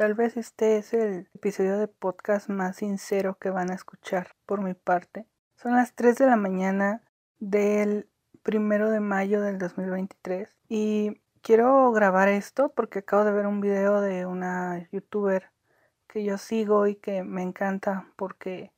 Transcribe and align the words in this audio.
Tal 0.00 0.14
vez 0.14 0.38
este 0.38 0.78
es 0.78 0.94
el 0.94 1.28
episodio 1.34 1.76
de 1.76 1.86
podcast 1.86 2.48
más 2.48 2.76
sincero 2.76 3.36
que 3.38 3.50
van 3.50 3.70
a 3.70 3.74
escuchar 3.74 4.34
por 4.46 4.62
mi 4.62 4.72
parte. 4.72 5.26
Son 5.56 5.76
las 5.76 5.94
3 5.94 6.16
de 6.16 6.24
la 6.24 6.36
mañana 6.36 7.02
del 7.38 8.08
primero 8.42 8.88
de 8.88 9.00
mayo 9.00 9.42
del 9.42 9.58
2023 9.58 10.56
y 10.70 11.20
quiero 11.42 11.92
grabar 11.92 12.30
esto 12.30 12.72
porque 12.74 13.00
acabo 13.00 13.26
de 13.26 13.32
ver 13.32 13.46
un 13.46 13.60
video 13.60 14.00
de 14.00 14.24
una 14.24 14.88
youtuber 14.90 15.50
que 16.06 16.24
yo 16.24 16.38
sigo 16.38 16.86
y 16.86 16.94
que 16.94 17.22
me 17.22 17.42
encanta 17.42 18.06
porque 18.16 18.72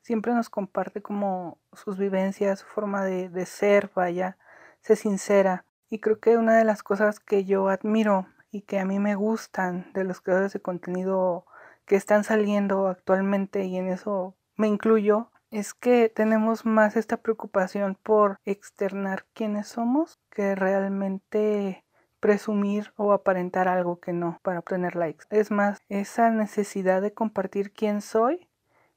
siempre 0.00 0.32
nos 0.32 0.48
comparte 0.48 1.02
como 1.02 1.58
sus 1.74 1.98
vivencias, 1.98 2.60
su 2.60 2.66
forma 2.66 3.04
de, 3.04 3.28
de 3.28 3.44
ser, 3.44 3.90
vaya, 3.94 4.38
se 4.80 4.96
sincera. 4.96 5.66
Y 5.90 5.98
creo 5.98 6.18
que 6.18 6.38
una 6.38 6.56
de 6.56 6.64
las 6.64 6.82
cosas 6.82 7.20
que 7.20 7.44
yo 7.44 7.68
admiro 7.68 8.26
y 8.52 8.60
que 8.60 8.78
a 8.78 8.84
mí 8.84 9.00
me 9.00 9.16
gustan 9.16 9.90
de 9.94 10.04
los 10.04 10.20
creadores 10.20 10.52
de 10.52 10.60
contenido 10.60 11.46
que 11.86 11.96
están 11.96 12.22
saliendo 12.22 12.86
actualmente 12.86 13.64
y 13.64 13.76
en 13.78 13.88
eso 13.88 14.36
me 14.56 14.68
incluyo, 14.68 15.30
es 15.50 15.74
que 15.74 16.08
tenemos 16.08 16.64
más 16.64 16.96
esta 16.96 17.16
preocupación 17.16 17.96
por 18.00 18.38
externar 18.44 19.24
quiénes 19.34 19.68
somos 19.68 20.20
que 20.30 20.54
realmente 20.54 21.84
presumir 22.20 22.92
o 22.96 23.12
aparentar 23.12 23.68
algo 23.68 23.98
que 23.98 24.12
no 24.12 24.38
para 24.42 24.60
obtener 24.60 24.96
likes. 24.96 25.24
Es 25.30 25.50
más, 25.50 25.80
esa 25.88 26.30
necesidad 26.30 27.02
de 27.02 27.12
compartir 27.12 27.72
quién 27.72 28.00
soy 28.00 28.48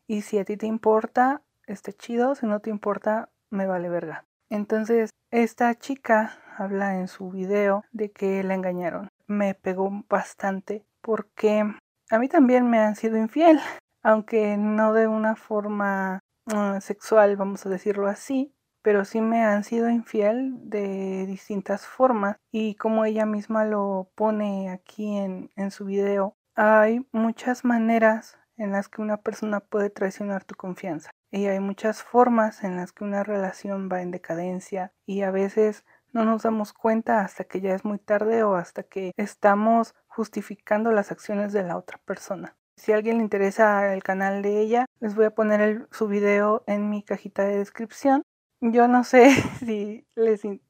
y 0.05 0.21
si 0.21 0.37
a 0.37 0.45
ti 0.45 0.57
te 0.57 0.67
importa, 0.67 1.41
está 1.65 1.91
chido, 1.91 2.35
si 2.35 2.45
no 2.45 2.59
te 2.59 2.69
importa, 2.69 3.29
me 3.49 3.65
vale 3.65 3.89
verga. 3.89 4.25
Entonces, 4.49 5.09
esta 5.31 5.73
chica 5.75 6.37
habla 6.57 6.99
en 6.99 7.07
su 7.07 7.31
video 7.31 7.83
de 7.91 8.11
que 8.11 8.43
la 8.43 8.53
engañaron 8.53 9.09
me 9.27 9.53
pegó 9.53 9.89
bastante 10.09 10.85
porque 11.01 11.63
a 12.09 12.19
mí 12.19 12.27
también 12.27 12.69
me 12.69 12.79
han 12.79 12.95
sido 12.95 13.17
infiel, 13.17 13.59
aunque 14.03 14.57
no 14.57 14.93
de 14.93 15.07
una 15.07 15.35
forma 15.35 16.19
ah, 16.47 16.79
sexual, 16.81 17.35
vamos 17.35 17.65
a 17.65 17.69
decirlo 17.69 18.07
así, 18.07 18.53
pero 18.81 19.05
sí 19.05 19.21
me 19.21 19.43
han 19.43 19.63
sido 19.63 19.89
infiel 19.89 20.53
de 20.69 21.25
distintas 21.25 21.87
formas 21.87 22.37
y 22.51 22.75
como 22.75 23.05
ella 23.05 23.25
misma 23.25 23.65
lo 23.65 24.11
pone 24.15 24.69
aquí 24.69 25.17
en, 25.17 25.49
en 25.55 25.71
su 25.71 25.85
video, 25.85 26.35
hay 26.55 27.05
muchas 27.11 27.65
maneras 27.65 28.37
en 28.57 28.71
las 28.71 28.87
que 28.87 29.01
una 29.01 29.17
persona 29.17 29.59
puede 29.59 29.89
traicionar 29.89 30.43
tu 30.43 30.55
confianza 30.55 31.11
y 31.31 31.47
hay 31.47 31.59
muchas 31.59 32.03
formas 32.03 32.63
en 32.63 32.77
las 32.77 32.93
que 32.93 33.03
una 33.03 33.23
relación 33.23 33.89
va 33.91 34.01
en 34.01 34.11
decadencia 34.11 34.93
y 35.05 35.23
a 35.23 35.31
veces 35.31 35.83
no 36.15 36.23
nos 36.23 36.43
damos 36.43 36.71
cuenta 36.71 37.19
hasta 37.19 37.43
que 37.43 37.59
ya 37.59 37.75
es 37.75 37.83
muy 37.83 37.99
tarde 37.99 38.43
o 38.43 38.55
hasta 38.55 38.83
que 38.83 39.11
estamos 39.17 39.93
justificando 40.07 40.91
las 40.91 41.11
acciones 41.11 41.51
de 41.51 41.63
la 41.63 41.77
otra 41.77 41.99
persona. 42.05 42.55
Si 42.77 42.93
a 42.93 42.95
alguien 42.95 43.17
le 43.17 43.23
interesa 43.23 43.93
el 43.93 44.01
canal 44.01 44.41
de 44.41 44.61
ella, 44.61 44.85
les 45.01 45.13
voy 45.13 45.25
a 45.25 45.35
poner 45.35 45.87
su 45.91 46.07
video 46.07 46.63
en 46.67 46.89
mi 46.89 47.03
cajita 47.03 47.43
de 47.43 47.57
descripción. 47.57 48.23
Yo 48.61 48.87
no 48.87 49.03
sé 49.03 49.29
si, 49.59 50.07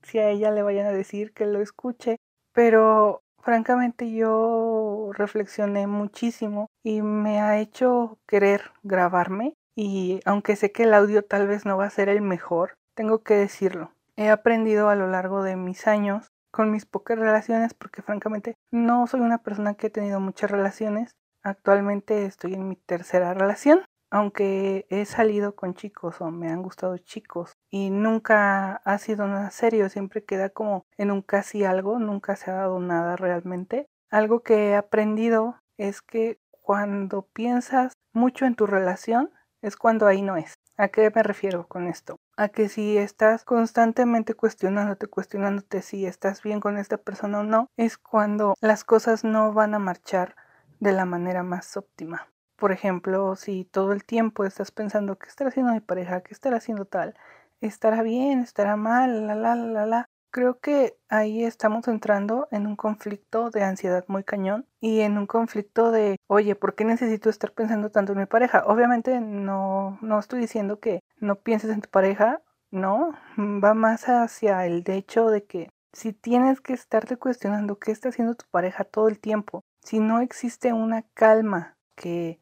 si 0.02 0.20
a 0.20 0.30
ella 0.30 0.50
le 0.50 0.64
vayan 0.64 0.88
a 0.88 0.92
decir 0.92 1.32
que 1.32 1.46
lo 1.46 1.62
escuche, 1.62 2.18
pero 2.52 3.22
francamente 3.40 4.12
yo 4.12 5.12
reflexioné 5.14 5.86
muchísimo 5.86 6.68
y 6.84 7.04
me 7.04 7.40
ha 7.40 7.60
hecho 7.60 8.18
querer 8.28 8.72
grabarme 8.82 9.54
y 9.76 10.22
aunque 10.26 10.56
sé 10.56 10.72
que 10.72 10.84
el 10.84 10.94
audio 10.96 11.24
tal 11.24 11.48
vez 11.48 11.66
no 11.66 11.78
va 11.78 11.86
a 11.86 11.90
ser 11.92 12.10
el 12.10 12.22
mejor, 12.22 12.74
tengo 12.96 13.22
que 13.22 13.36
decirlo. 13.36 13.95
He 14.18 14.30
aprendido 14.30 14.90
a 14.90 14.96
lo 14.96 15.08
largo 15.08 15.44
de 15.44 15.58
mis 15.58 15.88
años 15.88 16.32
con 16.52 16.72
mis 16.72 16.86
pocas 16.86 17.20
relaciones 17.20 17.74
porque 17.74 18.02
francamente 18.02 18.56
no 18.72 19.08
soy 19.08 19.20
una 19.20 19.40
persona 19.40 19.74
que 19.74 19.88
he 19.88 19.90
tenido 19.90 20.22
muchas 20.22 20.50
relaciones. 20.50 21.18
Actualmente 21.44 22.26
estoy 22.26 22.54
en 22.54 22.70
mi 22.70 22.78
tercera 22.78 23.34
relación, 23.34 23.82
aunque 24.10 24.88
he 24.90 25.04
salido 25.04 25.56
con 25.56 25.74
chicos 25.74 26.22
o 26.22 26.32
me 26.32 26.50
han 26.50 26.64
gustado 26.64 26.98
chicos 26.98 27.52
y 27.70 27.90
nunca 27.90 28.78
ha 28.78 28.98
sido 29.00 29.28
nada 29.28 29.52
serio, 29.52 29.90
siempre 29.90 30.24
queda 30.24 30.50
como 30.50 30.86
en 30.98 31.12
un 31.12 31.22
casi 31.22 31.66
algo, 31.66 32.00
nunca 32.00 32.38
se 32.38 32.52
ha 32.52 32.56
dado 32.56 32.80
nada 32.80 33.18
realmente. 33.18 33.88
Algo 34.10 34.44
que 34.44 34.70
he 34.70 34.76
aprendido 34.76 35.58
es 35.78 36.02
que 36.02 36.40
cuando 36.62 37.24
piensas 37.34 37.94
mucho 38.14 38.46
en 38.46 38.56
tu 38.56 38.66
relación 38.66 39.30
es 39.62 39.76
cuando 39.76 40.08
ahí 40.08 40.22
no 40.22 40.38
es. 40.38 40.54
¿A 40.78 40.90
qué 40.90 41.10
me 41.14 41.24
refiero 41.24 41.68
con 41.68 41.88
esto? 41.88 42.18
A 42.36 42.50
que 42.50 42.68
si 42.68 42.98
estás 42.98 43.46
constantemente 43.46 44.34
cuestionándote, 44.34 45.08
cuestionándote 45.08 45.82
si 45.82 46.06
estás 46.06 46.42
bien 46.44 46.60
con 46.60 46.78
esta 46.78 46.98
persona 46.98 47.40
o 47.40 47.44
no, 47.44 47.68
es 47.78 47.98
cuando 47.98 48.56
las 48.60 48.84
cosas 48.84 49.24
no 49.24 49.54
van 49.54 49.74
a 49.74 49.80
marchar 49.80 50.36
de 50.82 50.92
la 50.92 51.06
manera 51.06 51.44
más 51.44 51.78
óptima. 51.78 52.28
Por 52.58 52.74
ejemplo, 52.74 53.36
si 53.38 53.64
todo 53.66 53.94
el 53.94 54.04
tiempo 54.04 54.44
estás 54.44 54.72
pensando 54.72 55.18
qué 55.18 55.28
estará 55.28 55.50
haciendo 55.50 55.72
mi 55.72 55.80
pareja, 55.80 56.22
qué 56.22 56.34
estará 56.34 56.58
haciendo 56.58 56.86
tal, 56.86 57.16
estará 57.62 58.02
bien, 58.02 58.40
estará 58.42 58.76
mal, 58.76 59.28
la 59.28 59.36
la 59.36 59.56
la 59.56 59.86
la, 59.86 60.10
Creo 60.36 60.60
que 60.60 60.98
ahí 61.08 61.46
estamos 61.46 61.88
entrando 61.88 62.50
en 62.52 62.68
un 62.68 62.76
conflicto 62.76 63.52
de 63.52 63.64
ansiedad 63.64 64.04
muy 64.10 64.26
cañón 64.26 64.68
y 64.82 65.00
en 65.00 65.18
un 65.18 65.28
conflicto 65.28 65.92
de, 65.92 66.18
oye, 66.28 66.56
¿por 66.56 66.76
qué 66.76 66.84
necesito 66.84 67.30
estar 67.30 67.54
pensando 67.54 67.90
tanto 67.90 68.12
en 68.12 68.20
mi 68.20 68.26
pareja? 68.26 68.66
Obviamente 68.66 69.22
no, 69.22 69.98
no 70.02 70.20
estoy 70.20 70.42
diciendo 70.42 70.82
que 70.82 71.00
no 71.22 71.36
pienses 71.36 71.72
en 71.72 71.80
tu 71.80 71.90
pareja, 71.90 72.42
no, 72.70 73.14
va 73.38 73.74
más 73.76 74.10
hacia 74.10 74.66
el 74.66 74.84
hecho 74.88 75.30
de 75.30 75.46
que 75.46 75.70
si 75.94 76.12
tienes 76.12 76.60
que 76.60 76.74
estarte 76.74 77.16
cuestionando 77.16 77.80
qué 77.80 77.94
está 77.94 78.10
haciendo 78.10 78.36
tu 78.36 78.44
pareja 78.52 78.84
todo 78.84 79.08
el 79.08 79.22
tiempo, 79.22 79.64
si 79.86 80.00
no 80.00 80.20
existe 80.20 80.74
una 80.74 81.04
calma 81.14 81.78
que 81.96 82.42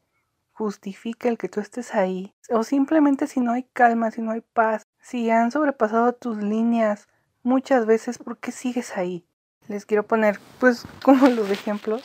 justifique 0.52 1.30
el 1.30 1.38
que 1.38 1.48
tú 1.48 1.60
estés 1.60 1.94
ahí, 1.94 2.34
o 2.50 2.64
simplemente 2.64 3.28
si 3.28 3.40
no 3.40 3.52
hay 3.52 3.70
calma, 3.72 4.10
si 4.10 4.24
no 4.24 4.32
hay 4.32 4.42
paz, 4.42 4.82
si 5.00 5.30
han 5.30 5.52
sobrepasado 5.52 6.14
tus 6.14 6.38
líneas, 6.38 7.08
muchas 7.44 7.86
veces, 7.86 8.18
¿por 8.18 8.38
qué 8.38 8.52
sigues 8.52 8.98
ahí? 8.98 9.26
Les 9.68 9.86
quiero 9.86 10.04
poner, 10.04 10.40
pues, 10.60 10.86
como 11.04 11.28
los 11.28 11.50
ejemplos. 11.50 12.04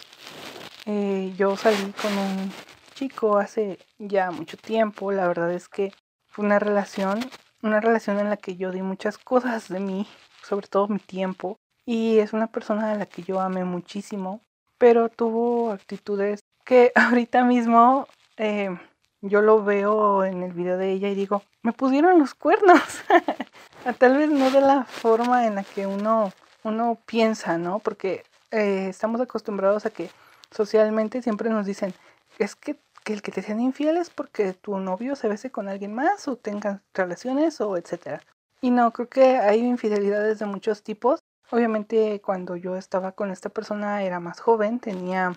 Eh, 0.87 1.35
yo 1.37 1.57
salí 1.57 1.93
con 2.01 2.17
un 2.17 2.53
chico 2.95 3.39
hace 3.39 3.79
ya 3.99 4.31
mucho 4.31 4.57
tiempo. 4.57 5.13
La 5.13 5.27
verdad 5.27 5.53
es 5.53 5.69
que 5.69 5.93
fue 6.27 6.45
una 6.45 6.59
relación, 6.59 7.21
una 7.63 7.81
relación 7.81 8.19
en 8.19 8.31
la 8.31 8.37
que 8.37 8.57
yo 8.57 8.71
di 8.71 8.83
muchas 8.83 9.19
cosas 9.19 9.69
de 9.69 9.81
mí, 9.81 10.07
sobre 10.43 10.69
todo 10.69 10.89
mi 10.89 10.99
tiempo. 10.99 11.59
Y 11.87 12.19
es 12.19 12.33
una 12.33 12.49
persona 12.49 12.93
a 12.93 12.95
la 12.95 13.07
que 13.07 13.23
yo 13.23 13.41
amé 13.41 13.65
muchísimo, 13.65 14.43
pero 14.77 15.09
tuvo 15.09 15.73
actitudes 15.73 16.41
que 16.65 16.93
ahorita 16.95 17.45
mismo 17.45 18.07
eh, 18.37 18.77
yo 19.21 19.43
lo 19.43 19.65
veo 19.65 20.25
en 20.25 20.43
el 20.43 20.53
video 20.53 20.77
de 20.77 20.93
ella 20.93 21.09
y 21.09 21.15
digo, 21.15 21.43
me 21.63 21.73
pusieron 21.73 22.19
los 22.19 22.35
cuernos. 22.35 22.83
Tal 23.99 24.17
vez 24.17 24.29
no 24.31 24.51
de 24.51 24.61
la 24.61 24.85
forma 24.85 25.47
en 25.47 25.55
la 25.55 25.65
que 25.65 25.87
uno, 25.87 26.33
uno 26.63 26.99
piensa, 27.07 27.59
¿no? 27.59 27.79
Porque 27.79 28.25
eh, 28.51 28.89
estamos 28.91 29.21
acostumbrados 29.21 29.87
a 29.87 29.91
que 29.91 30.11
socialmente 30.51 31.23
siempre 31.23 31.51
nos 31.51 31.67
dicen, 31.67 31.95
es 32.39 32.55
que, 32.55 32.77
que, 33.05 33.13
el 33.15 33.23
que 33.23 33.33
te 33.33 33.43
sean 33.43 33.61
infieles 33.61 34.11
porque 34.11 34.53
tu 34.53 34.79
novio 34.79 35.17
se 35.17 35.29
bese 35.29 35.51
con 35.51 35.69
alguien 35.69 35.95
más 35.95 36.29
o 36.29 36.37
tengan 36.37 36.83
relaciones 36.93 37.61
o 37.61 37.77
etcétera. 37.77 38.23
Y 38.61 38.71
no, 38.71 38.93
creo 38.93 39.09
que 39.09 39.39
hay 39.39 39.61
infidelidades 39.61 40.39
de 40.39 40.47
muchos 40.47 40.83
tipos. 40.83 41.21
Obviamente 41.51 42.21
cuando 42.21 42.57
yo 42.57 42.77
estaba 42.77 43.13
con 43.13 43.31
esta 43.31 43.49
persona 43.49 44.03
era 44.03 44.21
más 44.21 44.41
joven, 44.41 44.81
tenía 44.81 45.35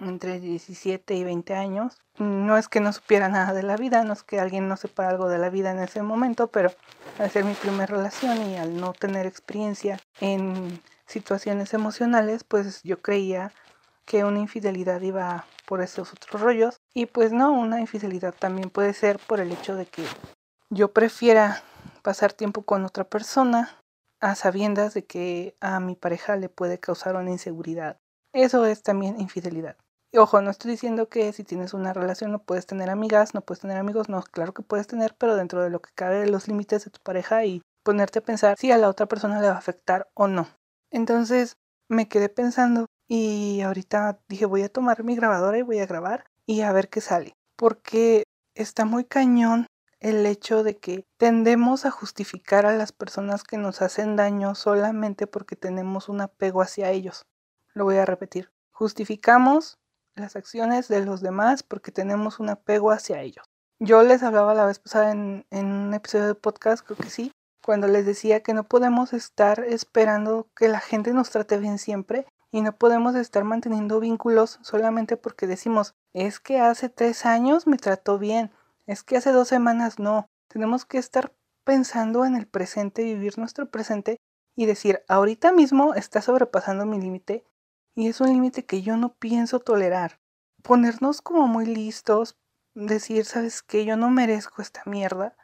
entre 0.00 0.40
17 0.40 1.14
y 1.14 1.24
20 1.24 1.54
años. 1.54 1.98
No 2.18 2.56
es 2.56 2.68
que 2.68 2.80
no 2.80 2.92
supiera 2.92 3.28
nada 3.28 3.52
de 3.52 3.62
la 3.62 3.76
vida, 3.76 4.04
no 4.04 4.12
es 4.12 4.22
que 4.22 4.40
alguien 4.40 4.68
no 4.68 4.76
sepa 4.76 5.08
algo 5.08 5.28
de 5.28 5.38
la 5.38 5.50
vida 5.50 5.70
en 5.70 5.78
ese 5.78 6.02
momento, 6.02 6.48
pero 6.48 6.70
al 7.18 7.30
ser 7.30 7.44
mi 7.44 7.54
primera 7.54 7.86
relación 7.86 8.50
y 8.50 8.56
al 8.56 8.76
no 8.76 8.92
tener 8.92 9.26
experiencia 9.26 9.98
en 10.20 10.80
situaciones 11.06 11.74
emocionales, 11.74 12.44
pues 12.44 12.82
yo 12.82 13.00
creía 13.00 13.52
que 14.04 14.24
una 14.24 14.40
infidelidad 14.40 15.00
iba 15.02 15.46
por 15.66 15.82
esos 15.82 16.12
otros 16.12 16.40
rollos. 16.40 16.80
Y 16.94 17.06
pues 17.06 17.32
no, 17.32 17.52
una 17.52 17.80
infidelidad 17.80 18.34
también 18.34 18.70
puede 18.70 18.92
ser 18.92 19.18
por 19.18 19.40
el 19.40 19.52
hecho 19.52 19.76
de 19.76 19.86
que 19.86 20.04
yo 20.68 20.92
prefiera 20.92 21.62
pasar 22.02 22.32
tiempo 22.32 22.62
con 22.62 22.84
otra 22.84 23.04
persona 23.04 23.76
a 24.20 24.34
sabiendas 24.34 24.94
de 24.94 25.04
que 25.04 25.54
a 25.60 25.80
mi 25.80 25.94
pareja 25.94 26.36
le 26.36 26.48
puede 26.48 26.78
causar 26.78 27.16
una 27.16 27.30
inseguridad. 27.30 27.98
Eso 28.32 28.64
es 28.66 28.82
también 28.82 29.20
infidelidad 29.20 29.76
ojo, 30.18 30.40
no 30.40 30.50
estoy 30.50 30.72
diciendo 30.72 31.08
que 31.08 31.32
si 31.32 31.44
tienes 31.44 31.74
una 31.74 31.92
relación 31.92 32.32
no 32.32 32.42
puedes 32.42 32.66
tener 32.66 32.90
amigas, 32.90 33.34
no 33.34 33.42
puedes 33.42 33.60
tener 33.60 33.76
amigos, 33.76 34.08
no, 34.08 34.22
claro 34.22 34.52
que 34.54 34.62
puedes 34.62 34.86
tener, 34.86 35.14
pero 35.16 35.36
dentro 35.36 35.62
de 35.62 35.70
lo 35.70 35.80
que 35.80 35.90
cabe 35.94 36.26
los 36.26 36.48
límites 36.48 36.84
de 36.84 36.90
tu 36.90 37.00
pareja 37.00 37.44
y 37.44 37.62
ponerte 37.82 38.18
a 38.18 38.22
pensar 38.22 38.56
si 38.58 38.72
a 38.72 38.78
la 38.78 38.88
otra 38.88 39.06
persona 39.06 39.40
le 39.40 39.48
va 39.48 39.54
a 39.54 39.58
afectar 39.58 40.08
o 40.14 40.26
no. 40.28 40.48
Entonces 40.90 41.56
me 41.88 42.08
quedé 42.08 42.28
pensando 42.28 42.86
y 43.08 43.60
ahorita 43.62 44.20
dije 44.28 44.46
voy 44.46 44.62
a 44.62 44.68
tomar 44.68 45.04
mi 45.04 45.16
grabadora 45.16 45.58
y 45.58 45.62
voy 45.62 45.78
a 45.78 45.86
grabar 45.86 46.24
y 46.46 46.62
a 46.62 46.72
ver 46.72 46.88
qué 46.88 47.00
sale. 47.00 47.34
Porque 47.56 48.24
está 48.54 48.84
muy 48.84 49.04
cañón 49.04 49.66
el 50.00 50.24
hecho 50.26 50.62
de 50.62 50.78
que 50.78 51.04
tendemos 51.18 51.84
a 51.84 51.90
justificar 51.90 52.66
a 52.66 52.74
las 52.74 52.92
personas 52.92 53.44
que 53.44 53.58
nos 53.58 53.82
hacen 53.82 54.16
daño 54.16 54.54
solamente 54.54 55.26
porque 55.26 55.56
tenemos 55.56 56.08
un 56.08 56.22
apego 56.22 56.62
hacia 56.62 56.90
ellos. 56.90 57.26
Lo 57.74 57.84
voy 57.84 57.98
a 57.98 58.06
repetir. 58.06 58.50
Justificamos 58.72 59.78
las 60.14 60.36
acciones 60.36 60.88
de 60.88 61.04
los 61.04 61.20
demás 61.20 61.62
porque 61.62 61.92
tenemos 61.92 62.40
un 62.40 62.50
apego 62.50 62.90
hacia 62.90 63.20
ellos. 63.20 63.44
Yo 63.78 64.02
les 64.02 64.22
hablaba 64.22 64.54
la 64.54 64.66
vez 64.66 64.78
pasada 64.78 65.10
en, 65.10 65.44
un 65.50 65.94
episodio 65.94 66.26
de 66.26 66.34
podcast, 66.34 66.84
creo 66.84 66.98
que 66.98 67.08
sí, 67.08 67.32
cuando 67.64 67.88
les 67.88 68.04
decía 68.04 68.42
que 68.42 68.52
no 68.52 68.64
podemos 68.64 69.12
estar 69.12 69.64
esperando 69.64 70.48
que 70.54 70.68
la 70.68 70.80
gente 70.80 71.12
nos 71.12 71.30
trate 71.30 71.56
bien 71.58 71.78
siempre 71.78 72.26
y 72.52 72.60
no 72.60 72.76
podemos 72.76 73.14
estar 73.14 73.44
manteniendo 73.44 74.00
vínculos 74.00 74.58
solamente 74.62 75.16
porque 75.16 75.46
decimos, 75.46 75.94
es 76.12 76.40
que 76.40 76.60
hace 76.60 76.88
tres 76.88 77.24
años 77.24 77.66
me 77.66 77.78
trató 77.78 78.18
bien, 78.18 78.50
es 78.86 79.02
que 79.02 79.16
hace 79.16 79.32
dos 79.32 79.48
semanas 79.48 79.98
no. 79.98 80.26
Tenemos 80.48 80.84
que 80.84 80.98
estar 80.98 81.32
pensando 81.64 82.24
en 82.24 82.34
el 82.34 82.46
presente, 82.46 83.04
vivir 83.04 83.38
nuestro 83.38 83.70
presente 83.70 84.18
y 84.56 84.66
decir, 84.66 85.02
ahorita 85.08 85.52
mismo 85.52 85.94
está 85.94 86.20
sobrepasando 86.20 86.84
mi 86.84 87.00
límite 87.00 87.44
y 87.94 88.08
es 88.08 88.20
un 88.20 88.28
límite 88.28 88.64
que 88.64 88.82
yo 88.82 88.96
no 88.96 89.14
pienso 89.14 89.60
tolerar. 89.60 90.20
Ponernos 90.62 91.22
como 91.22 91.46
muy 91.46 91.66
listos, 91.66 92.36
decir, 92.74 93.24
sabes 93.24 93.62
que 93.62 93.84
yo 93.84 93.96
no 93.96 94.10
merezco 94.10 94.62
esta 94.62 94.82
mierda 94.86 95.36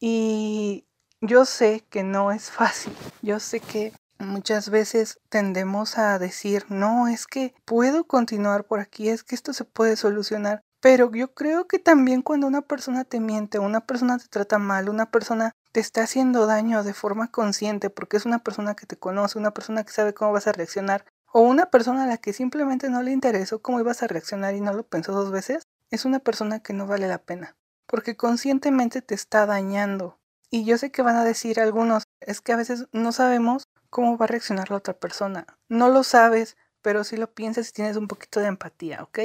y 0.00 0.86
yo 1.20 1.44
sé 1.44 1.84
que 1.90 2.02
no 2.02 2.32
es 2.32 2.50
fácil, 2.50 2.94
yo 3.22 3.38
sé 3.38 3.60
que 3.60 3.92
Muchas 4.22 4.70
veces 4.70 5.18
tendemos 5.30 5.98
a 5.98 6.16
decir, 6.20 6.64
no, 6.68 7.08
es 7.08 7.26
que 7.26 7.54
puedo 7.64 8.04
continuar 8.04 8.64
por 8.64 8.78
aquí, 8.78 9.08
es 9.08 9.24
que 9.24 9.34
esto 9.34 9.52
se 9.52 9.64
puede 9.64 9.96
solucionar. 9.96 10.62
Pero 10.80 11.10
yo 11.10 11.34
creo 11.34 11.66
que 11.66 11.80
también 11.80 12.22
cuando 12.22 12.46
una 12.46 12.62
persona 12.62 13.04
te 13.04 13.18
miente, 13.18 13.58
una 13.58 13.84
persona 13.84 14.18
te 14.18 14.28
trata 14.28 14.58
mal, 14.58 14.88
una 14.88 15.10
persona 15.10 15.50
te 15.72 15.80
está 15.80 16.04
haciendo 16.04 16.46
daño 16.46 16.84
de 16.84 16.94
forma 16.94 17.32
consciente 17.32 17.90
porque 17.90 18.16
es 18.16 18.24
una 18.24 18.38
persona 18.38 18.76
que 18.76 18.86
te 18.86 18.96
conoce, 18.96 19.40
una 19.40 19.54
persona 19.54 19.82
que 19.82 19.92
sabe 19.92 20.14
cómo 20.14 20.30
vas 20.30 20.46
a 20.46 20.52
reaccionar, 20.52 21.04
o 21.32 21.40
una 21.40 21.66
persona 21.66 22.04
a 22.04 22.06
la 22.06 22.18
que 22.18 22.32
simplemente 22.32 22.90
no 22.90 23.02
le 23.02 23.10
interesó 23.10 23.60
cómo 23.62 23.80
ibas 23.80 24.02
a 24.02 24.06
reaccionar 24.06 24.54
y 24.54 24.60
no 24.60 24.72
lo 24.72 24.84
pensó 24.84 25.12
dos 25.12 25.30
veces, 25.30 25.64
es 25.90 26.04
una 26.04 26.18
persona 26.18 26.60
que 26.60 26.72
no 26.72 26.86
vale 26.86 27.08
la 27.08 27.18
pena, 27.18 27.56
porque 27.86 28.16
conscientemente 28.16 29.02
te 29.02 29.14
está 29.14 29.46
dañando. 29.46 30.18
Y 30.50 30.64
yo 30.64 30.76
sé 30.76 30.90
que 30.90 31.02
van 31.02 31.16
a 31.16 31.24
decir 31.24 31.58
algunos, 31.60 32.04
es 32.20 32.40
que 32.40 32.52
a 32.52 32.56
veces 32.56 32.86
no 32.92 33.12
sabemos 33.12 33.64
cómo 33.88 34.18
va 34.18 34.24
a 34.24 34.28
reaccionar 34.28 34.70
la 34.70 34.76
otra 34.76 34.94
persona. 34.94 35.46
No 35.68 35.88
lo 35.88 36.02
sabes, 36.02 36.56
pero 36.82 37.04
sí 37.04 37.16
lo 37.16 37.32
piensas 37.32 37.68
y 37.68 37.72
tienes 37.72 37.96
un 37.96 38.08
poquito 38.08 38.40
de 38.40 38.46
empatía, 38.46 39.02
¿ok? 39.02 39.18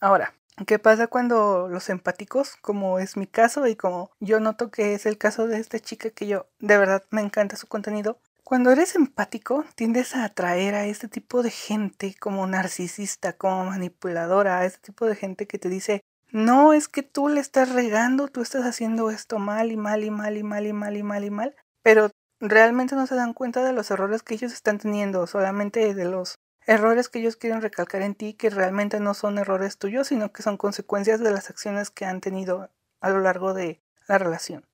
Ahora, 0.00 0.34
¿qué 0.66 0.78
pasa 0.78 1.06
cuando 1.06 1.68
los 1.68 1.88
empáticos, 1.88 2.56
como 2.60 2.98
es 2.98 3.16
mi 3.16 3.26
caso 3.26 3.66
y 3.66 3.76
como 3.76 4.10
yo 4.20 4.40
noto 4.40 4.70
que 4.70 4.94
es 4.94 5.06
el 5.06 5.16
caso 5.16 5.46
de 5.46 5.58
esta 5.58 5.78
chica 5.78 6.10
que 6.10 6.26
yo 6.26 6.46
de 6.58 6.76
verdad 6.76 7.04
me 7.10 7.22
encanta 7.22 7.56
su 7.56 7.66
contenido? 7.66 8.18
Cuando 8.44 8.70
eres 8.70 8.94
empático, 8.94 9.64
tiendes 9.74 10.14
a 10.14 10.24
atraer 10.24 10.74
a 10.74 10.84
este 10.84 11.08
tipo 11.08 11.42
de 11.42 11.50
gente 11.50 12.14
como 12.20 12.46
narcisista, 12.46 13.32
como 13.32 13.64
manipuladora, 13.64 14.58
a 14.58 14.66
este 14.66 14.80
tipo 14.80 15.06
de 15.06 15.16
gente 15.16 15.46
que 15.46 15.58
te 15.58 15.70
dice, 15.70 16.02
no, 16.30 16.74
es 16.74 16.86
que 16.86 17.02
tú 17.02 17.28
le 17.28 17.40
estás 17.40 17.72
regando, 17.72 18.28
tú 18.28 18.42
estás 18.42 18.66
haciendo 18.66 19.08
esto 19.08 19.38
mal 19.38 19.72
y 19.72 19.78
mal 19.78 20.04
y 20.04 20.10
mal 20.10 20.36
y 20.36 20.42
mal 20.42 20.66
y 20.66 20.74
mal 20.74 20.94
y 20.94 21.02
mal 21.02 21.24
y 21.24 21.30
mal, 21.30 21.56
pero 21.82 22.10
realmente 22.38 22.96
no 22.96 23.06
se 23.06 23.14
dan 23.14 23.32
cuenta 23.32 23.64
de 23.64 23.72
los 23.72 23.90
errores 23.90 24.22
que 24.22 24.34
ellos 24.34 24.52
están 24.52 24.76
teniendo, 24.76 25.26
solamente 25.26 25.94
de 25.94 26.04
los 26.04 26.34
errores 26.66 27.08
que 27.08 27.20
ellos 27.20 27.36
quieren 27.36 27.62
recalcar 27.62 28.02
en 28.02 28.14
ti, 28.14 28.34
que 28.34 28.50
realmente 28.50 29.00
no 29.00 29.14
son 29.14 29.38
errores 29.38 29.78
tuyos, 29.78 30.08
sino 30.08 30.32
que 30.32 30.42
son 30.42 30.58
consecuencias 30.58 31.18
de 31.20 31.30
las 31.30 31.48
acciones 31.48 31.90
que 31.90 32.04
han 32.04 32.20
tenido 32.20 32.68
a 33.00 33.08
lo 33.08 33.20
largo 33.20 33.54
de 33.54 33.80
la 34.06 34.18
relación. 34.18 34.66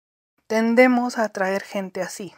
Tendemos 0.48 1.18
a 1.18 1.24
atraer 1.24 1.62
gente 1.62 2.02
así. 2.02 2.34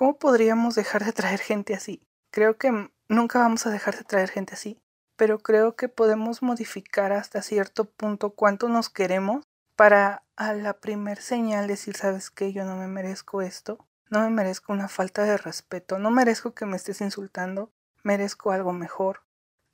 ¿Cómo 0.00 0.18
podríamos 0.18 0.76
dejar 0.76 1.04
de 1.04 1.10
atraer 1.10 1.40
gente 1.40 1.74
así? 1.74 2.00
Creo 2.30 2.56
que 2.56 2.88
nunca 3.10 3.38
vamos 3.38 3.66
a 3.66 3.70
dejar 3.70 3.96
de 3.96 4.00
atraer 4.00 4.30
gente 4.30 4.54
así, 4.54 4.80
pero 5.16 5.40
creo 5.40 5.76
que 5.76 5.90
podemos 5.90 6.40
modificar 6.40 7.12
hasta 7.12 7.42
cierto 7.42 7.84
punto 7.84 8.30
cuánto 8.30 8.70
nos 8.70 8.88
queremos 8.88 9.44
para 9.76 10.22
a 10.36 10.54
la 10.54 10.72
primer 10.80 11.20
señal 11.20 11.66
decir, 11.66 11.98
sabes 11.98 12.30
que 12.30 12.54
yo 12.54 12.64
no 12.64 12.76
me 12.76 12.86
merezco 12.88 13.42
esto, 13.42 13.86
no 14.08 14.20
me 14.20 14.30
merezco 14.30 14.72
una 14.72 14.88
falta 14.88 15.24
de 15.24 15.36
respeto, 15.36 15.98
no 15.98 16.10
merezco 16.10 16.54
que 16.54 16.64
me 16.64 16.78
estés 16.78 17.02
insultando, 17.02 17.70
merezco 18.02 18.52
algo 18.52 18.72
mejor. 18.72 19.20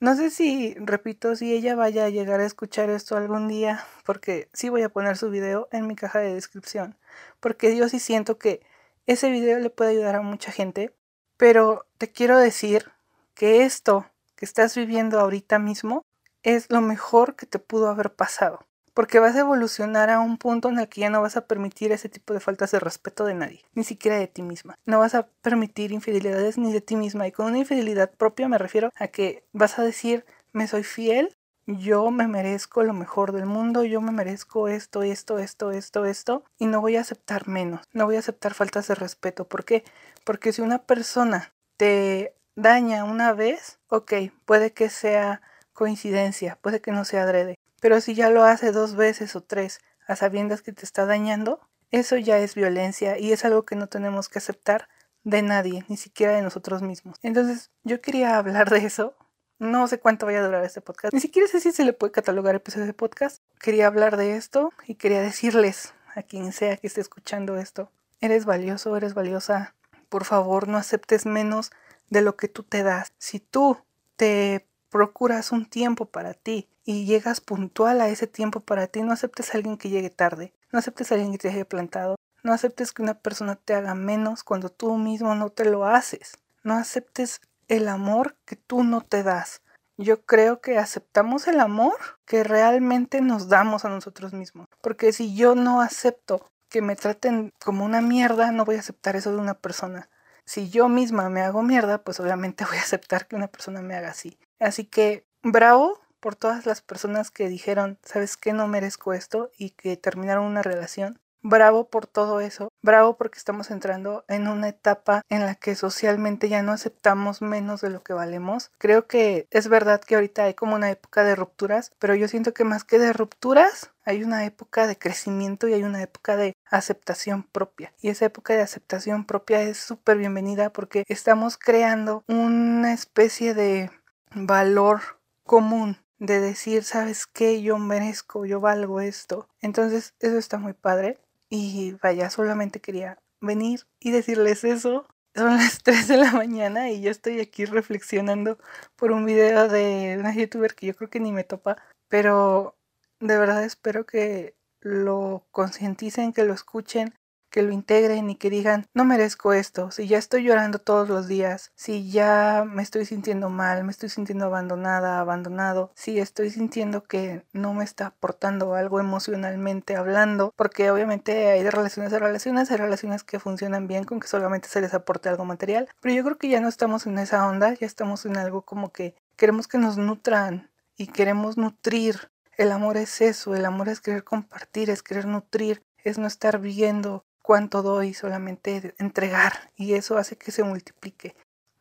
No 0.01 0.17
sé 0.17 0.31
si, 0.31 0.75
repito, 0.75 1.37
si 1.37 1.53
ella 1.53 1.77
vaya 1.77 2.05
a 2.05 2.11
llegar 2.11 2.41
a 2.41 2.47
escuchar 2.47 2.91
esto 2.91 3.17
algún 3.17 3.47
día, 3.47 3.87
porque 4.05 4.49
sí 4.53 4.71
voy 4.71 4.83
a 4.83 4.89
poner 4.89 5.17
su 5.19 5.31
video 5.31 5.69
en 5.71 5.87
mi 5.87 5.95
caja 5.95 6.19
de 6.19 6.35
descripción, 6.35 6.99
porque 7.39 7.77
yo 7.77 7.89
sí 7.89 8.01
siento 8.01 8.39
que 8.39 8.61
ese 9.07 9.31
video 9.31 9.59
le 9.59 9.71
puede 9.71 9.91
ayudar 9.91 10.17
a 10.17 10.23
mucha 10.23 10.53
gente, 10.53 10.95
pero 11.37 11.87
te 11.99 12.11
quiero 12.11 12.39
decir 12.39 12.91
que 13.35 13.65
esto 13.65 14.07
que 14.37 14.45
estás 14.45 14.75
viviendo 14.77 15.21
ahorita 15.21 15.59
mismo 15.59 16.05
es 16.43 16.71
lo 16.71 16.81
mejor 16.81 17.37
que 17.37 17.47
te 17.47 17.59
pudo 17.59 17.89
haber 17.89 18.15
pasado 18.15 18.67
porque 18.97 19.19
vas 19.19 19.37
a 19.37 19.41
evolucionar 19.41 20.09
a 20.09 20.21
un 20.21 20.39
punto 20.39 20.71
en 20.71 20.79
el 20.79 20.89
que 20.89 21.03
ya 21.03 21.11
no 21.11 21.21
vas 21.21 21.37
a 21.37 21.47
permitir 21.47 21.93
ese 21.93 22.09
tipo 22.09 22.33
de 22.33 22.41
faltas 22.41 22.71
de 22.71 22.81
respeto 22.81 23.27
de 23.27 23.35
nadie, 23.35 23.61
ni 23.75 23.85
siquiera 23.85 24.19
de 24.19 24.27
ti 24.27 24.41
misma. 24.41 24.79
No 24.87 25.01
vas 25.01 25.15
a 25.15 25.27
permitir 25.43 25.93
infidelidades 25.93 26.57
ni 26.57 26.73
de 26.73 26.81
ti 26.81 26.97
misma. 26.97 27.27
Y 27.27 27.33
con 27.33 27.45
una 27.45 27.59
infidelidad 27.59 28.11
propia 28.11 28.49
me 28.49 28.57
refiero 28.57 28.91
a 28.97 29.09
que 29.09 29.45
vas 29.53 29.79
a 29.79 29.83
decir, 29.83 30.25
me 30.55 30.67
soy 30.67 30.83
fiel, 30.83 31.37
yo 31.67 32.11
me 32.11 32.29
merezco 32.29 32.83
lo 32.83 32.93
mejor 32.93 33.33
del 33.33 33.47
mundo, 33.47 33.85
yo 33.85 34.01
me 34.01 34.13
merezco 34.13 34.69
esto, 34.69 35.03
esto, 35.03 35.39
esto, 35.39 35.71
esto, 35.73 36.05
esto, 36.05 36.45
y 36.59 36.67
no 36.67 36.81
voy 36.81 36.97
a 36.97 37.01
aceptar 37.01 37.49
menos, 37.49 37.83
no 37.93 38.07
voy 38.07 38.17
a 38.17 38.21
aceptar 38.21 38.55
faltas 38.55 38.89
de 38.89 38.95
respeto. 38.95 39.49
¿Por 39.49 39.65
qué? 39.65 39.85
Porque 40.25 40.53
si 40.53 40.63
una 40.63 40.79
persona 40.79 41.53
te 41.77 42.35
daña 42.55 43.05
una 43.05 43.33
vez, 43.33 43.79
ok, 43.89 44.13
puede 44.45 44.73
que 44.73 44.89
sea 44.89 45.43
coincidencia, 45.73 46.59
puede 46.63 46.81
que 46.81 46.93
no 46.93 47.05
sea 47.05 47.25
adrede, 47.25 47.57
pero 47.81 48.01
si 48.01 48.15
ya 48.15 48.31
lo 48.31 48.45
hace 48.45 48.73
dos 48.73 48.97
veces 48.97 49.37
o 49.37 49.43
tres 49.43 49.81
a 50.07 50.17
sabiendas 50.17 50.63
que 50.63 50.73
te 50.73 50.85
está 50.85 51.05
dañando, 51.05 51.61
eso 51.91 52.17
ya 52.17 52.39
es 52.39 52.55
violencia 52.55 53.19
y 53.19 53.33
es 53.33 53.45
algo 53.45 53.65
que 53.65 53.77
no 53.77 53.89
tenemos 53.89 54.29
que 54.29 54.39
aceptar 54.39 54.89
de 55.25 55.43
nadie, 55.43 55.85
ni 55.89 55.97
siquiera 55.97 56.35
de 56.35 56.43
nosotros 56.43 56.83
mismos. 56.83 57.19
Entonces, 57.23 57.71
yo 57.83 58.01
quería 58.01 58.39
hablar 58.39 58.71
de 58.71 58.79
eso. 58.79 59.15
No 59.59 59.89
sé 59.89 59.99
cuánto 59.99 60.27
vaya 60.27 60.41
a 60.41 60.45
durar 60.45 60.65
este 60.65 60.83
podcast. 60.83 61.15
Ni 61.15 61.21
siquiera 61.21 61.49
sé 61.49 61.61
si 61.61 61.73
se 61.73 61.85
le 61.85 61.95
puede 61.95 62.13
catalogar 62.13 62.55
episodio 62.55 62.87
de 62.87 62.93
podcast. 62.93 63.43
Quería 63.59 63.87
hablar 63.87 64.19
de 64.19 64.37
esto 64.37 64.71
y 64.87 64.97
quería 64.97 65.23
decirles 65.23 65.95
a 66.15 66.23
quien 66.23 66.53
sea 66.53 66.77
que 66.77 66.87
esté 66.87 67.01
escuchando 67.01 67.57
esto, 67.57 67.91
eres 68.21 68.45
valioso, 68.45 68.97
eres 68.97 69.15
valiosa. 69.15 69.75
Por 70.09 70.25
favor, 70.25 70.69
no 70.69 70.77
aceptes 70.77 71.27
menos 71.27 71.71
de 72.11 72.21
lo 72.21 72.37
que 72.37 72.49
tú 72.49 72.63
te 72.63 72.83
das. 72.83 73.13
Si 73.19 73.41
tú 73.41 73.79
te 74.17 74.67
procuras 74.91 75.53
un 75.53 75.67
tiempo 75.67 76.07
para 76.07 76.35
ti 76.35 76.69
y 76.85 77.07
llegas 77.07 77.41
puntual 77.41 78.01
a 78.01 78.09
ese 78.09 78.27
tiempo 78.27 78.61
para 78.61 78.87
ti, 78.87 79.03
no 79.03 79.13
aceptes 79.13 79.55
a 79.55 79.59
alguien 79.59 79.77
que 79.77 79.89
llegue 79.89 80.11
tarde, 80.11 80.53
no 80.71 80.79
aceptes 80.79 81.11
a 81.11 81.15
alguien 81.15 81.33
que 81.33 81.39
te 81.39 81.49
haya 81.49 81.65
plantado, 81.65 82.17
no 82.43 82.53
aceptes 82.53 82.93
que 82.93 83.03
una 83.03 83.15
persona 83.15 83.57
te 83.57 83.75
haga 83.75 83.95
menos 83.95 84.45
cuando 84.45 84.69
tú 84.71 84.97
mismo 84.97 85.35
no 85.35 85.51
te 85.51 85.65
lo 85.65 85.85
haces, 85.85 86.39
no 86.63 86.75
aceptes 86.75 87.41
el 87.69 87.89
amor 87.89 88.37
que 88.45 88.57
tú 88.57 88.85
no 88.85 89.01
te 89.01 89.23
das. 89.23 89.63
Yo 89.99 90.25
creo 90.25 90.61
que 90.61 90.79
aceptamos 90.79 91.49
el 91.49 91.59
amor 91.61 91.97
que 92.27 92.45
realmente 92.45 93.21
nos 93.21 93.49
damos 93.49 93.85
a 93.85 93.89
nosotros 93.89 94.33
mismos, 94.35 94.69
porque 94.83 95.13
si 95.13 95.35
yo 95.35 95.55
no 95.55 95.81
acepto 95.81 96.51
que 96.69 96.83
me 96.83 96.97
traten 96.97 97.53
como 97.65 97.85
una 97.85 98.03
mierda, 98.03 98.53
no 98.53 98.65
voy 98.65 98.77
a 98.77 98.81
aceptar 98.81 99.17
eso 99.17 99.33
de 99.33 99.39
una 99.39 99.55
persona. 99.55 100.11
Si 100.45 100.69
yo 100.69 100.89
misma 100.89 101.29
me 101.31 101.43
hago 101.43 101.63
mierda, 101.63 102.03
pues 102.03 102.21
obviamente 102.21 102.65
voy 102.69 102.77
a 102.77 102.83
aceptar 102.83 103.27
que 103.27 103.37
una 103.37 103.49
persona 103.49 103.81
me 103.83 103.95
haga 103.95 104.11
así. 104.11 104.39
Así 104.61 104.85
que 104.85 105.25
bravo 105.43 106.01
por 106.21 106.37
todas 106.37 106.67
las 106.67 106.83
personas 106.83 107.31
que 107.31 107.49
dijeron, 107.49 107.99
¿sabes 108.03 108.37
qué? 108.37 108.53
No 108.53 108.69
merezco 108.69 109.13
esto 109.13 109.51
y 109.57 109.71
que 109.71 109.97
terminaron 109.97 110.45
una 110.45 110.63
relación. 110.63 111.19
Bravo 111.49 111.89
por 111.89 112.09
todo 112.09 112.41
eso. 112.41 112.73
Bravo 112.83 113.17
porque 113.17 113.39
estamos 113.39 113.71
entrando 113.71 114.25
en 114.27 114.49
una 114.49 114.69
etapa 114.69 115.23
en 115.29 115.47
la 115.47 115.55
que 115.55 115.77
socialmente 115.77 116.49
ya 116.49 116.61
no 116.63 116.73
aceptamos 116.73 117.41
menos 117.41 117.81
de 117.83 117.91
lo 117.91 118.03
que 118.03 118.13
valemos. 118.13 118.73
Creo 118.79 119.07
que 119.07 119.47
es 119.53 119.69
verdad 119.69 120.01
que 120.01 120.17
ahorita 120.17 120.43
hay 120.43 120.55
como 120.55 120.75
una 120.75 120.91
época 120.91 121.23
de 121.23 121.37
rupturas, 121.37 121.93
pero 122.01 122.17
yo 122.17 122.27
siento 122.27 122.53
que 122.53 122.65
más 122.65 122.83
que 122.83 122.99
de 122.99 123.13
rupturas 123.13 123.93
hay 124.05 124.25
una 124.25 124.45
época 124.45 124.89
de 124.89 124.99
crecimiento 124.99 125.69
y 125.69 125.75
hay 125.75 125.85
una 125.85 126.03
época 126.03 126.37
de 126.37 126.57
aceptación 126.69 127.45
propia. 127.45 127.93
Y 128.01 128.09
esa 128.09 128.25
época 128.25 128.55
de 128.55 128.63
aceptación 128.63 129.25
propia 129.25 129.63
es 129.63 129.79
súper 129.79 130.19
bienvenida 130.19 130.71
porque 130.71 131.05
estamos 131.07 131.59
creando 131.59 132.25
una 132.27 132.93
especie 132.93 133.55
de 133.55 133.93
valor 134.35 135.01
común 135.45 135.99
de 136.19 136.41
decir, 136.41 136.83
¿sabes 136.83 137.27
qué? 137.27 137.63
Yo 137.63 137.79
merezco, 137.79 138.47
yo 138.47 138.61
valgo 138.61 139.01
esto. 139.01 139.47
Entonces, 139.61 140.15
eso 140.19 140.39
está 140.39 140.59
muy 140.59 140.73
padre. 140.73 141.21
Y 141.49 141.93
vaya, 142.03 142.31
solamente 142.31 142.81
quería 142.81 143.19
venir 143.41 143.87
y 144.01 144.11
decirles 144.11 144.65
eso. 144.65 145.07
Son 145.35 145.57
las 145.57 145.79
3 145.83 146.09
de 146.09 146.17
la 146.17 146.33
mañana 146.33 146.91
y 146.91 147.01
yo 147.03 147.11
estoy 147.11 147.41
aquí 147.41 147.65
reflexionando 147.65 148.59
por 148.97 149.13
un 149.13 149.25
video 149.27 149.69
de 149.69 150.17
una 150.19 150.35
youtuber 150.35 150.75
que 150.75 150.87
yo 150.87 150.95
creo 150.95 151.11
que 151.11 151.21
ni 151.21 151.33
me 151.33 151.45
topa. 151.45 151.77
Pero 152.09 152.77
de 153.21 153.39
verdad 153.39 153.65
espero 153.65 154.07
que 154.07 154.55
lo 154.81 155.47
concienticen, 155.51 156.33
que 156.33 156.45
lo 156.45 156.55
escuchen, 156.55 157.15
que 157.57 157.63
lo 157.63 157.73
integren 157.73 158.29
y 158.29 158.35
que 158.35 158.51
digan, 158.51 158.87
no 158.93 159.07
merezco 159.07 159.55
esto, 159.55 159.91
si 159.91 160.07
ya 160.07 160.19
estoy 160.19 160.43
llorando 160.43 160.79
todos 160.79 161.09
los 161.09 161.27
días, 161.27 161.73
si 161.75 162.11
ya 162.11 162.67
me 162.71 162.83
estoy 162.83 163.07
sintiendo 163.07 163.49
mal, 163.49 163.83
me 163.83 163.93
estoy 163.93 164.11
sintiendo 164.11 164.45
abandonada, 164.45 165.21
abandonado, 165.21 165.91
si 165.95 166.19
estoy 166.19 166.51
sintiendo 166.51 167.05
que 167.05 167.47
no 167.55 167.73
me 167.73 167.83
está 167.83 168.09
aportando 168.09 168.75
algo 168.75 169.01
emocionalmente 169.01 169.97
hablando, 169.97 170.53
porque 170.55 170.91
obviamente 170.91 171.49
hay 171.49 171.63
de 171.63 171.71
relaciones 171.71 172.13
a 172.13 172.19
relaciones, 172.19 172.71
hay 172.71 172.77
relaciones 172.77 173.25
que 173.25 173.41
funcionan 173.41 173.87
bien 173.87 174.05
con 174.05 174.21
que 174.21 174.29
solamente 174.29 174.69
se 174.69 174.83
les 174.83 174.93
aporte 174.93 175.31
algo 175.31 175.47
material, 175.47 175.89
pero 176.03 176.15
yo 176.15 176.25
creo 176.25 176.37
que 176.37 176.51
ya 176.51 176.61
no 176.61 176.69
estamos 176.69 177.07
en 177.07 177.19
esa 177.19 177.49
onda, 177.49 177.73
ya 177.73 177.87
estamos 177.87 178.27
en 178.27 178.37
algo 178.37 178.67
como 178.67 178.93
que 178.93 179.15
queremos 179.35 179.67
que 179.67 179.79
nos 179.79 179.97
nutran 179.97 180.71
y 180.95 181.07
queremos 181.07 181.57
nutrir. 181.57 182.31
El 182.59 182.71
amor 182.71 182.99
es 182.99 183.23
eso, 183.23 183.55
el 183.55 183.65
amor 183.65 183.89
es 183.89 184.03
querer 184.03 184.25
compartir, 184.25 184.91
es 184.91 185.03
querer 185.03 185.25
nutrir, 185.25 185.83
es 186.05 186.19
no 186.19 186.27
estar 186.27 186.59
viendo 186.59 187.25
cuánto 187.47 187.81
doy, 187.81 188.13
solamente 188.13 188.97
entregar 188.99 189.71
y 189.77 189.95
eso 189.95 190.19
hace 190.19 190.37
que 190.37 190.51
se 190.51 190.65
multiplique. 190.65 191.37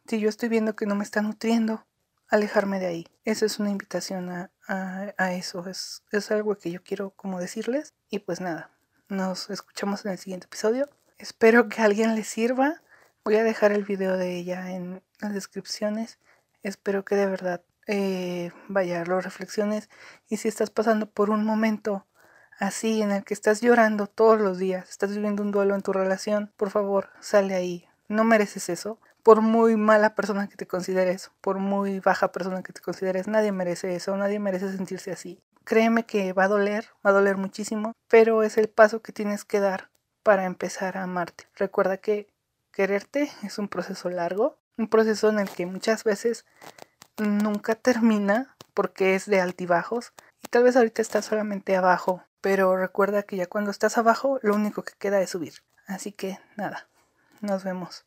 Si 0.05 0.19
yo 0.19 0.29
estoy 0.29 0.47
viendo 0.47 0.75
que 0.75 0.85
no 0.85 0.93
me 0.93 1.03
está 1.03 1.23
nutriendo, 1.23 1.87
alejarme 2.27 2.79
de 2.79 2.85
ahí. 2.85 3.07
Esa 3.23 3.47
es 3.47 3.57
una 3.57 3.71
invitación 3.71 4.29
a, 4.29 4.51
a, 4.67 5.33
eso, 5.33 5.67
es, 5.67 6.03
es 6.11 6.29
algo 6.29 6.55
que 6.55 6.69
yo 6.69 6.83
quiero 6.83 7.09
como 7.15 7.39
decirles 7.39 7.95
y 8.11 8.19
pues 8.19 8.41
nada, 8.41 8.69
nos 9.09 9.49
escuchamos 9.49 10.05
en 10.05 10.11
el 10.11 10.19
siguiente 10.19 10.45
episodio. 10.45 10.87
Espero 11.17 11.67
que 11.67 11.81
a 11.81 11.85
alguien 11.85 12.13
le 12.13 12.23
sirva. 12.23 12.83
Voy 13.23 13.37
a 13.37 13.43
dejar 13.43 13.71
el 13.71 13.85
video 13.85 14.17
de 14.17 14.35
ella 14.35 14.69
en 14.69 15.01
las 15.19 15.33
descripciones. 15.33 16.19
Espero 16.61 17.03
que 17.03 17.15
de 17.15 17.25
verdad 17.25 17.63
eh, 17.87 18.51
vaya, 18.67 19.03
lo 19.03 19.19
reflexiones. 19.19 19.89
Y 20.29 20.37
si 20.37 20.47
estás 20.47 20.69
pasando 20.69 21.09
por 21.09 21.31
un 21.31 21.43
momento 21.43 22.05
así 22.59 23.01
en 23.01 23.11
el 23.11 23.23
que 23.23 23.33
estás 23.33 23.61
llorando 23.61 24.07
todos 24.07 24.39
los 24.39 24.57
días, 24.57 24.89
estás 24.89 25.13
viviendo 25.13 25.43
un 25.43 25.51
duelo 25.51 25.75
en 25.75 25.81
tu 25.81 25.93
relación, 25.93 26.51
por 26.57 26.69
favor, 26.69 27.09
sale 27.19 27.55
ahí. 27.55 27.87
No 28.07 28.23
mereces 28.23 28.69
eso. 28.69 28.99
Por 29.23 29.41
muy 29.41 29.75
mala 29.75 30.13
persona 30.13 30.47
que 30.47 30.55
te 30.55 30.67
consideres, 30.67 31.31
por 31.41 31.57
muy 31.57 31.99
baja 31.99 32.31
persona 32.31 32.61
que 32.61 32.73
te 32.73 32.81
consideres, 32.81 33.27
nadie 33.27 33.51
merece 33.51 33.95
eso, 33.95 34.15
nadie 34.15 34.37
merece 34.37 34.71
sentirse 34.71 35.11
así. 35.11 35.41
Créeme 35.63 36.05
que 36.05 36.31
va 36.31 36.43
a 36.43 36.47
doler, 36.47 36.85
va 37.03 37.09
a 37.09 37.13
doler 37.13 37.35
muchísimo, 37.35 37.93
pero 38.07 38.43
es 38.43 38.59
el 38.59 38.69
paso 38.69 39.01
que 39.01 39.11
tienes 39.11 39.43
que 39.43 39.59
dar 39.59 39.89
para 40.21 40.45
empezar 40.45 40.95
a 40.97 41.03
amarte. 41.03 41.47
Recuerda 41.55 41.97
que 41.97 42.27
quererte 42.71 43.31
es 43.41 43.57
un 43.57 43.67
proceso 43.67 44.11
largo, 44.11 44.59
un 44.77 44.89
proceso 44.89 45.29
en 45.29 45.39
el 45.39 45.49
que 45.49 45.65
muchas 45.65 46.03
veces 46.03 46.45
nunca 47.17 47.73
termina 47.73 48.55
porque 48.75 49.15
es 49.15 49.25
de 49.25 49.41
altibajos 49.41 50.13
y 50.43 50.49
tal 50.49 50.63
vez 50.63 50.75
ahorita 50.75 51.01
estás 51.01 51.25
solamente 51.25 51.75
abajo 51.75 52.23
pero 52.45 52.77
recuerda 52.77 53.23
que 53.23 53.37
ya 53.37 53.47
cuando 53.47 53.71
estás 53.71 53.97
abajo, 53.97 54.37
lo 54.43 54.53
único 54.53 54.83
que 54.83 54.93
queda 54.99 55.19
es 55.19 55.31
subir. 55.31 55.63
Así 55.87 56.11
que 56.11 56.37
nada, 56.55 56.87
nos 57.41 57.63
vemos. 57.63 58.05